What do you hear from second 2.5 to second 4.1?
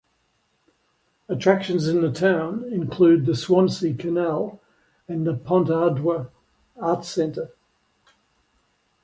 include the Swansea